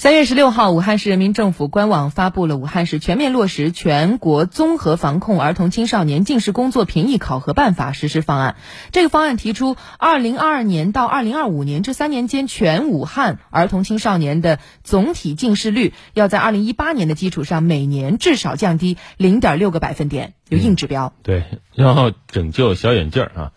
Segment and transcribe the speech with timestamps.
[0.00, 8.56] 三月十六号，武汉市人民政府官网发布了武汉市全面落实全国综合防控儿童青少年近视工作评议考核办法实施方案。
[8.92, 21.12] 这个方案提出，二零二二年到二零二五年这三年间，全武汉儿童青少年的总体近视率要在二零一八年的基础上，每年至少降低零点六个百分点，有硬指标。
[21.22, 21.44] 对，
[21.74, 23.52] 要拯救小眼镜儿啊。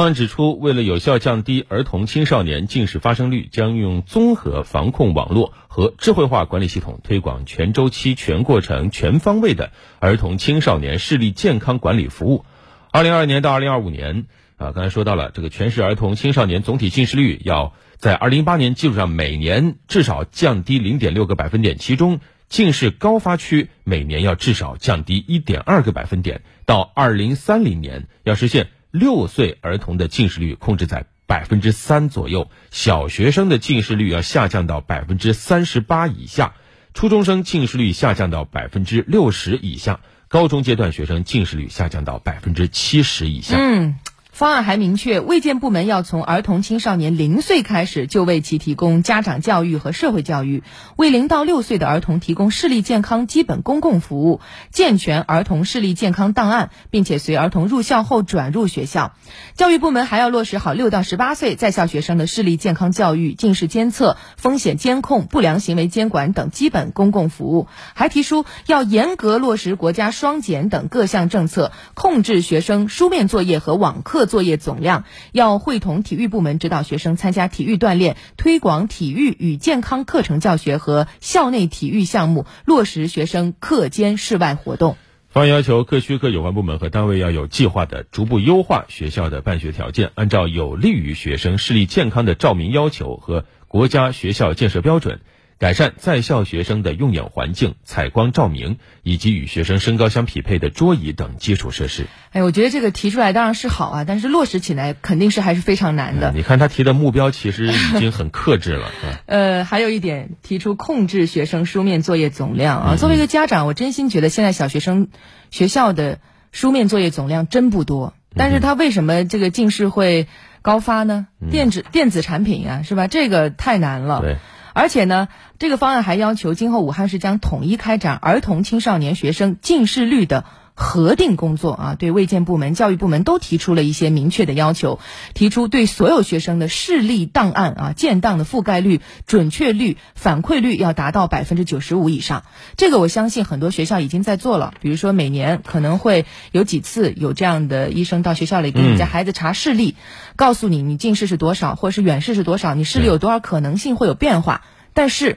[0.00, 12.46] 方案指出，为了有效降低儿童青少年近视发生率，将用综合防控网络和智慧化管理系统推广全周期、全过程、全方位的儿童青少年视力健康管理服务。
[12.90, 14.24] 二零二二年到二零二五年，
[14.56, 28.68] 啊，刚才说到了这个全市儿童青少年总体近视率要在二零一八年基础上每年至少降低零点六个百分点，其中近视高发区每年要至少降低一点二个百分点，到二零三零年要实现。
[28.90, 36.54] 六岁儿童的近视率控制在百分之三左右，小学生的近视率要下降到百分之三十八以下，
[36.92, 43.56] 初中生近视率下降到百分之六十以下，高中阶段学生近视率下降到百分之七十以下。
[43.56, 43.94] 嗯。
[44.32, 50.62] 方案还明确，卫健部门要从儿童青少年零岁开始就为其提供家长教育和社会教育，
[50.96, 59.12] 为零到六岁的儿童提供视力健康基本公共服务，健全儿童视力健康档案，并且随儿童入校后转入学校。
[59.56, 67.66] 教育部门还要落实好六到十八岁在校学生的视力健康教育、近视监测、风险监控、不良行为监管等基本公共服务。
[67.94, 74.19] 还提出要严格落实国家双减等各项政策，控制学生书面作业和网课。
[74.26, 84.96] 作业总量要会同体育部门指导学生参加体育锻炼，推广体育与健康课程教学和校内体育项目，落实学生课间室外活动。
[85.28, 95.20] 方案要求各区各有关部门和单位要有计划的逐步优化学校的办学条件，按照有利于学生视力健康的照明要求和国家学校建设标准。
[95.60, 102.06] 改善在校学生的用眼环境、采光照明，以及与学生身高相匹配的桌椅等基础设施。
[102.30, 106.32] 哎，我觉得这个提出来当然是好啊，但是落实起来肯定是还是非常难的。
[106.34, 108.90] 你看他提的目标其实已经很克制了。
[109.26, 112.96] 呃，还有一点，提出控制学生书面作业总量啊。
[112.96, 115.08] 作为一个家长，我真心觉得现在小学生
[115.50, 116.20] 学校的
[116.52, 118.14] 书面作业总量真不多。
[118.34, 120.26] 但是他为什么这个近视会
[120.62, 121.26] 高发呢？
[121.50, 123.08] 电子电子产品啊，是吧？
[123.08, 124.22] 这个太难了。
[124.22, 124.36] 对。
[124.72, 130.44] 而且呢，这个方案还要求今后武汉市将统一开展儿童青少年学生近视率的
[130.82, 134.98] 核定工作啊，对卫健部门、教育部门都提出了一些明确的要求，
[135.34, 142.44] 提出对所有学生的视力档案啊建档的覆盖率、准确率、反馈率要达到百分之九十五以上。
[142.78, 149.96] 这个我相信很多学校已经在做了，比如说每年可能会有几次有这样的医生到学校里给你家孩子查视力，
[150.34, 154.62] 告诉你你近视是多少，或者是远视是多少，你视力有多少可能性会有变化。
[154.94, 155.36] 但是，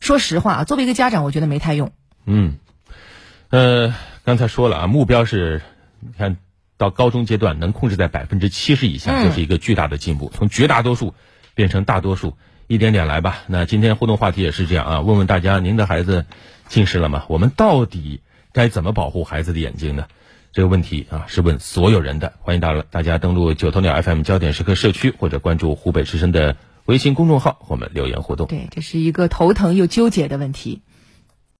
[0.00, 1.92] 说实话啊，作为一个家长，我觉得没太用。
[2.24, 2.56] 嗯，
[3.50, 3.94] 呃，
[4.28, 5.62] 刚才说了啊，目标是，
[6.00, 6.36] 你看
[6.76, 10.30] 到高中阶段能控制在百分之七十以下，就是一个巨大的进步。
[10.34, 11.14] 从绝大多数
[11.54, 13.38] 变成大多数，一点点来吧。
[13.46, 16.26] 那今天互动话题也是这样啊，问问大家，您的孩子
[16.68, 17.24] 近视了吗？
[17.30, 18.20] 我们到底
[18.52, 20.06] 该怎么保护孩子的眼睛呢？
[20.52, 22.34] 这个问题啊，是问所有人的。
[22.40, 26.54] 欢迎大大家登录九头鸟 FM 焦点时刻社区，或者关注湖北之声的。
[26.84, 28.46] 微信公众号，我们留言互动。
[28.46, 30.80] 对，这是一个头疼又纠结的问题。